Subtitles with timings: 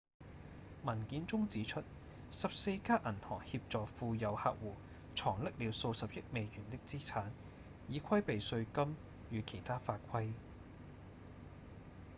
[0.83, 1.83] 文件中指出
[2.31, 4.69] 14家銀行協助富有客戶
[5.15, 7.25] 藏匿了數十億美元的資產
[7.87, 8.95] 以規避稅金
[9.29, 10.33] 與其他法規